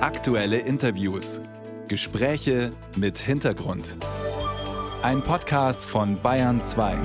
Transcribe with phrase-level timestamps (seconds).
[0.00, 1.40] Aktuelle Interviews.
[1.88, 3.96] Gespräche mit Hintergrund.
[5.02, 6.96] Ein Podcast von Bayern 2.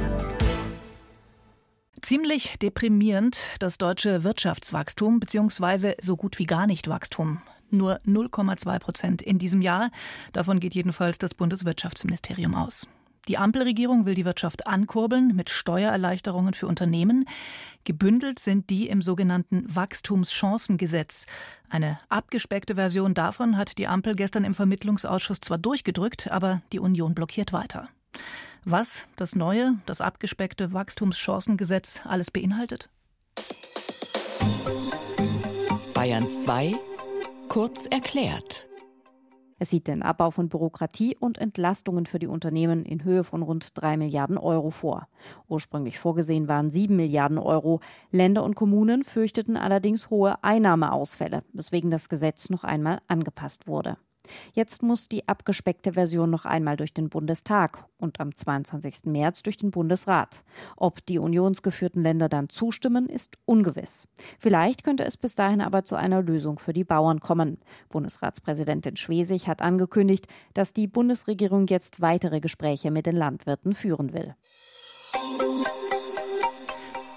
[2.04, 7.42] Ziemlich deprimierend das deutsche Wirtschaftswachstum, beziehungsweise so gut wie gar nicht Wachstum.
[7.72, 9.90] Nur 0,2 Prozent in diesem Jahr.
[10.32, 12.88] Davon geht jedenfalls das Bundeswirtschaftsministerium aus.
[13.28, 17.26] Die Ampelregierung will die Wirtschaft ankurbeln mit Steuererleichterungen für Unternehmen.
[17.86, 21.26] Gebündelt sind die im sogenannten Wachstumschancengesetz.
[21.70, 27.16] Eine abgespeckte Version davon hat die Ampel gestern im Vermittlungsausschuss zwar durchgedrückt, aber die Union
[27.16, 27.90] blockiert weiter.
[28.66, 32.90] Was das neue, das abgespeckte Wachstumschancengesetz alles beinhaltet?
[35.94, 36.76] Bayern 2
[37.48, 38.68] kurz erklärt.
[39.60, 43.70] Es sieht den Abbau von Bürokratie und Entlastungen für die Unternehmen in Höhe von rund
[43.74, 45.08] drei Milliarden Euro vor.
[45.48, 47.80] Ursprünglich vorgesehen waren sieben Milliarden Euro.
[48.12, 53.98] Länder und Kommunen fürchteten allerdings hohe Einnahmeausfälle, weswegen das Gesetz noch einmal angepasst wurde.
[54.54, 59.06] Jetzt muss die abgespeckte Version noch einmal durch den Bundestag und am 22.
[59.06, 60.44] März durch den Bundesrat.
[60.78, 64.08] Ob die unionsgeführten Länder dann zustimmen, ist ungewiss.
[64.40, 67.60] Vielleicht könnte es bis dahin aber zu einer Lösung für die Bauern kommen.
[67.90, 74.36] Bundesratspräsidentin Schwesig hat angekündigt, dass die Bundesregierung jetzt weitere Gespräche mit den Landwirten führen will.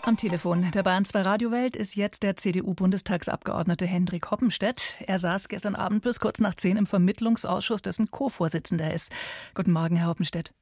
[0.07, 4.95] Am Telefon der Bayern 2 Radiowelt ist jetzt der CDU-Bundestagsabgeordnete Hendrik Hoppenstedt.
[5.05, 9.11] Er saß gestern Abend bis kurz nach zehn im Vermittlungsausschuss, dessen Co-Vorsitzender ist.
[9.57, 10.55] Guten Morgen, Herr Hoppenstedt.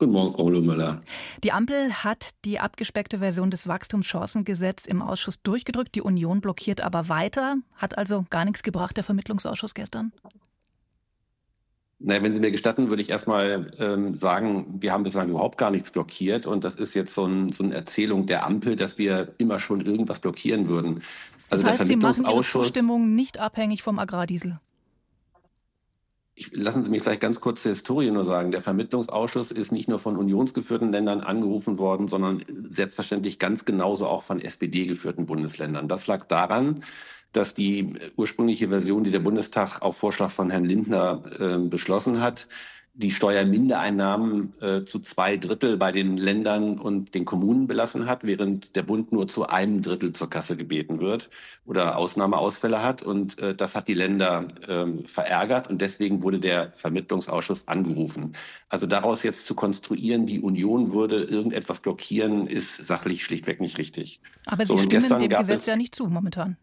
[0.00, 1.02] Guten Morgen, Frau Müller.
[1.44, 5.94] Die Ampel hat die abgespeckte Version des Wachstumschancengesetzes im Ausschuss durchgedrückt.
[5.94, 7.58] Die Union blockiert aber weiter.
[7.76, 10.12] Hat also gar nichts gebracht, der Vermittlungsausschuss gestern?
[12.02, 15.70] Naja, wenn Sie mir gestatten, würde ich erstmal ähm, sagen, wir haben bislang überhaupt gar
[15.70, 19.34] nichts blockiert und das ist jetzt so, ein, so eine Erzählung der Ampel, dass wir
[19.36, 21.02] immer schon irgendwas blockieren würden.
[21.50, 24.60] Also das heißt, Sie machen Ihre Zustimmung nicht abhängig vom Agrardiesel?
[26.34, 28.50] Ich, lassen Sie mich vielleicht ganz kurz zur Historie nur sagen.
[28.50, 34.22] Der Vermittlungsausschuss ist nicht nur von unionsgeführten Ländern angerufen worden, sondern selbstverständlich ganz genauso auch
[34.22, 35.86] von SPD-geführten Bundesländern.
[35.86, 36.82] Das lag daran,
[37.32, 42.48] dass die ursprüngliche Version, die der Bundestag auf Vorschlag von Herrn Lindner äh, beschlossen hat,
[43.00, 48.74] die Steuermindereinnahmen äh, zu zwei Drittel bei den Ländern und den Kommunen belassen hat, während
[48.74, 51.30] der Bund nur zu einem Drittel zur Kasse gebeten wird
[51.64, 53.02] oder Ausnahmeausfälle hat.
[53.02, 58.34] Und äh, das hat die Länder äh, verärgert und deswegen wurde der Vermittlungsausschuss angerufen.
[58.68, 64.20] Also daraus jetzt zu konstruieren, die Union würde irgendetwas blockieren, ist sachlich schlichtweg nicht richtig.
[64.46, 66.56] Aber Sie so, stimmen dem Gesetz ja nicht zu momentan.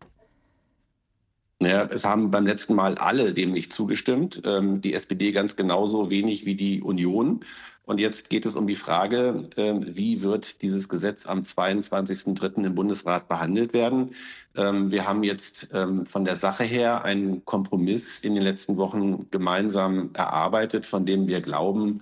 [1.60, 4.42] Naja, es haben beim letzten Mal alle dem nicht zugestimmt.
[4.46, 7.44] Ähm, die SPD ganz genauso wenig wie die Union.
[7.84, 12.66] Und jetzt geht es um die Frage, ähm, wie wird dieses Gesetz am 22.03.
[12.66, 14.14] im Bundesrat behandelt werden.
[14.56, 19.32] Ähm, wir haben jetzt ähm, von der Sache her einen Kompromiss in den letzten Wochen
[19.32, 22.02] gemeinsam erarbeitet, von dem wir glauben,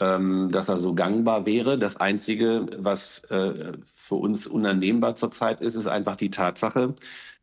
[0.00, 1.78] ähm, dass er so gangbar wäre.
[1.78, 6.94] Das Einzige, was äh, für uns unannehmbar zurzeit ist, ist einfach die Tatsache,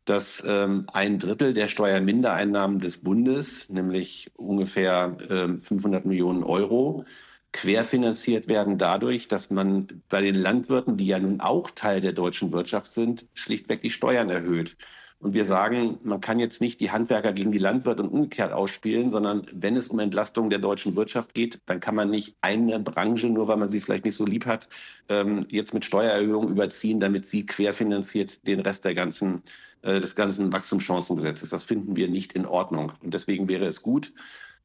[0.04, 7.04] dass ähm, ein Drittel der Steuermindereinnahmen des Bundes, nämlich ungefähr ähm, 500 Millionen Euro,
[7.52, 12.52] querfinanziert werden dadurch, dass man bei den Landwirten, die ja nun auch Teil der deutschen
[12.52, 14.76] Wirtschaft sind, schlichtweg die Steuern erhöht.
[15.20, 19.08] Und wir sagen, man kann jetzt nicht die Handwerker gegen die Landwirte und umgekehrt ausspielen,
[19.08, 23.28] sondern wenn es um Entlastung der deutschen Wirtschaft geht, dann kann man nicht eine Branche,
[23.28, 24.68] nur weil man sie vielleicht nicht so lieb hat,
[25.08, 29.40] ähm, jetzt mit Steuererhöhungen überziehen, damit sie querfinanziert den Rest der ganzen äh,
[29.84, 31.48] des ganzen Wachstumschancengesetzes.
[31.48, 32.92] Das finden wir nicht in Ordnung.
[33.02, 34.12] Und deswegen wäre es gut,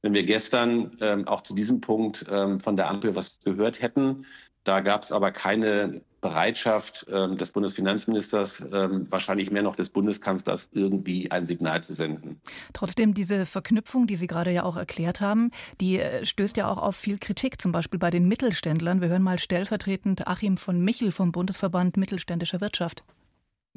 [0.02, 4.26] wenn wir gestern ähm, auch zu diesem Punkt ähm, von der Ampel was gehört hätten.
[4.64, 10.70] Da gab es aber keine Bereitschaft ähm, des Bundesfinanzministers, ähm, wahrscheinlich mehr noch des Bundeskanzlers,
[10.74, 12.42] irgendwie ein Signal zu senden.
[12.74, 16.78] Trotzdem, diese Verknüpfung, die Sie gerade ja auch erklärt haben, die äh, stößt ja auch
[16.78, 19.00] auf viel Kritik, zum Beispiel bei den Mittelständlern.
[19.02, 23.04] Wir hören mal stellvertretend Achim von Michel vom Bundesverband Mittelständischer Wirtschaft.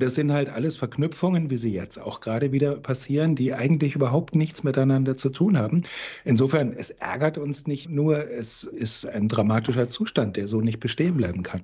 [0.03, 4.35] Das sind halt alles Verknüpfungen, wie sie jetzt auch gerade wieder passieren, die eigentlich überhaupt
[4.35, 5.85] nichts miteinander zu tun haben.
[6.25, 11.17] Insofern, es ärgert uns nicht nur, es ist ein dramatischer Zustand, der so nicht bestehen
[11.17, 11.63] bleiben kann.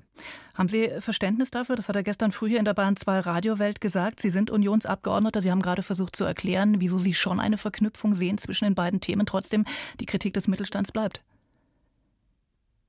[0.54, 1.74] Haben Sie Verständnis dafür?
[1.74, 4.20] Das hat er gestern früh hier in der Bahn 2 Radiowelt gesagt.
[4.20, 5.42] Sie sind Unionsabgeordneter.
[5.42, 9.00] Sie haben gerade versucht zu erklären, wieso Sie schon eine Verknüpfung sehen zwischen den beiden
[9.00, 9.26] Themen.
[9.26, 9.64] Trotzdem,
[9.98, 11.22] die Kritik des Mittelstands bleibt.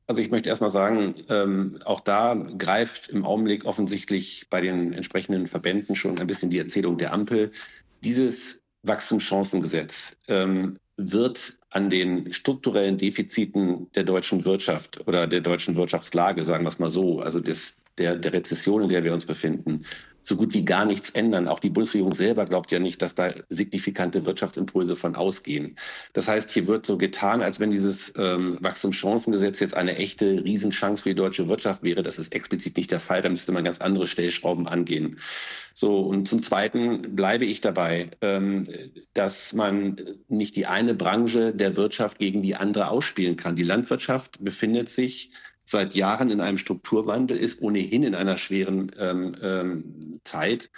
[0.09, 5.45] Also ich möchte erstmal sagen, ähm, auch da greift im Augenblick offensichtlich bei den entsprechenden
[5.45, 7.51] Verbänden schon ein bisschen die Erzählung der Ampel.
[8.03, 16.43] Dieses Wachstumschancengesetz ähm, wird an den strukturellen Defiziten der deutschen Wirtschaft oder der deutschen Wirtschaftslage,
[16.43, 19.85] sagen wir es mal so, also des, der, der Rezession, in der wir uns befinden,
[20.29, 21.47] so gut wie gar nichts ändern.
[21.47, 25.75] Auch die Bundesregierung selber glaubt ja nicht, dass da signifikante Wirtschaftsimpulse von ausgehen.
[26.13, 31.03] Das heißt, hier wird so getan, als wenn dieses ähm, Wachstumschancengesetz jetzt eine echte Riesenchance
[31.03, 32.03] für die deutsche Wirtschaft wäre.
[32.03, 33.23] Das ist explizit nicht der Fall.
[33.23, 35.17] Da müsste man ganz andere Stellschrauben angehen.
[35.73, 38.65] So, und zum Zweiten bleibe ich dabei, ähm,
[39.13, 43.55] dass man nicht die eine Branche der Wirtschaft gegen die andere ausspielen kann.
[43.55, 45.31] Die Landwirtschaft befindet sich
[45.69, 50.69] seit Jahren in einem Strukturwandel, ist ohnehin in einer schweren ähm, ähm, Zeit.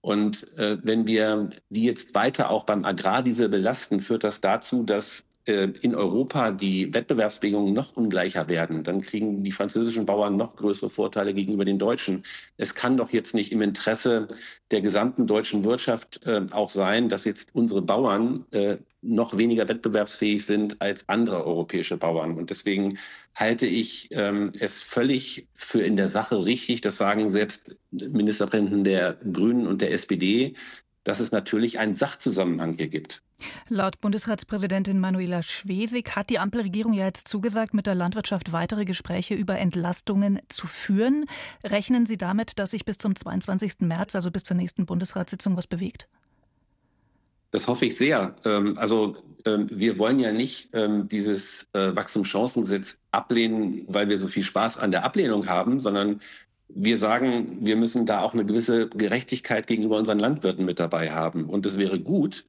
[0.00, 5.25] Und äh, wenn wir die jetzt weiter auch beim Agrardiesel belasten, führt das dazu, dass
[5.46, 11.34] in Europa die Wettbewerbsbedingungen noch ungleicher werden, dann kriegen die französischen Bauern noch größere Vorteile
[11.34, 12.24] gegenüber den Deutschen.
[12.56, 14.26] Es kann doch jetzt nicht im Interesse
[14.72, 20.44] der gesamten deutschen Wirtschaft äh, auch sein, dass jetzt unsere Bauern äh, noch weniger wettbewerbsfähig
[20.44, 22.36] sind als andere europäische Bauern.
[22.36, 22.98] Und deswegen
[23.36, 29.14] halte ich ähm, es völlig für in der Sache richtig, das sagen selbst Ministerpräsidenten der
[29.32, 30.54] Grünen und der SPD,
[31.06, 33.22] dass es natürlich einen Sachzusammenhang hier gibt.
[33.68, 39.34] Laut Bundesratspräsidentin Manuela Schwesig hat die Ampelregierung ja jetzt zugesagt, mit der Landwirtschaft weitere Gespräche
[39.34, 41.26] über Entlastungen zu führen.
[41.62, 43.80] Rechnen Sie damit, dass sich bis zum 22.
[43.80, 46.08] März, also bis zur nächsten Bundesratssitzung, was bewegt?
[47.52, 48.34] Das hoffe ich sehr.
[48.44, 54.26] Ähm, also ähm, wir wollen ja nicht ähm, dieses äh, Wachstumschancengesetz ablehnen, weil wir so
[54.26, 56.20] viel Spaß an der Ablehnung haben, sondern
[56.68, 61.44] wir sagen, wir müssen da auch eine gewisse Gerechtigkeit gegenüber unseren Landwirten mit dabei haben.
[61.44, 62.44] Und es wäre gut,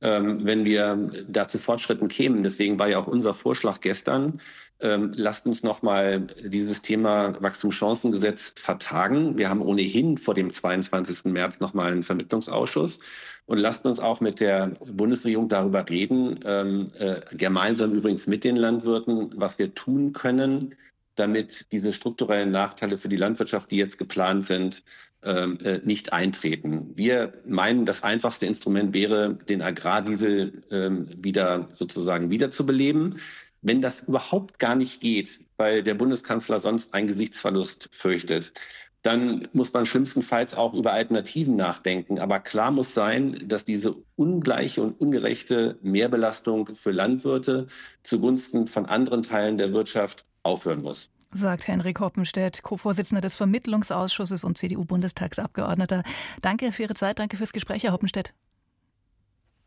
[0.00, 2.42] ähm, wenn wir da zu Fortschritten kämen.
[2.42, 4.40] Deswegen war ja auch unser Vorschlag gestern,
[4.80, 9.36] ähm, lasst uns nochmal dieses Thema Wachstumschancengesetz vertagen.
[9.36, 11.26] Wir haben ohnehin vor dem 22.
[11.26, 13.00] März nochmal einen Vermittlungsausschuss.
[13.46, 18.56] Und lasst uns auch mit der Bundesregierung darüber reden, ähm, äh, gemeinsam übrigens mit den
[18.56, 20.76] Landwirten, was wir tun können,
[21.20, 24.82] damit diese strukturellen Nachteile für die Landwirtschaft, die jetzt geplant sind,
[25.22, 26.92] ähm, äh, nicht eintreten.
[26.96, 33.20] Wir meinen, das einfachste Instrument wäre, den Agrardiesel ähm, wieder sozusagen wiederzubeleben.
[33.60, 38.54] Wenn das überhaupt gar nicht geht, weil der Bundeskanzler sonst einen Gesichtsverlust fürchtet,
[39.02, 42.18] dann muss man schlimmstenfalls auch über Alternativen nachdenken.
[42.18, 47.66] Aber klar muss sein, dass diese ungleiche und ungerechte Mehrbelastung für Landwirte
[48.02, 51.10] zugunsten von anderen Teilen der Wirtschaft aufhören muss.
[51.32, 56.02] Sagt Henrik Hoppenstedt, Co-Vorsitzender des Vermittlungsausschusses und CDU-Bundestagsabgeordneter.
[56.42, 58.34] Danke für Ihre Zeit, danke fürs Gespräch, Herr Hoppenstedt.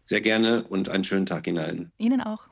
[0.04, 1.92] Sehr gerne und einen schönen Tag Ihnen allen.
[1.98, 2.48] Ihnen auch.